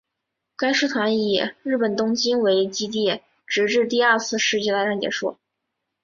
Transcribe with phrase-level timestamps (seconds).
[0.55, 5.37] 该师团以日本东京为基地直至第二次世界大战结束。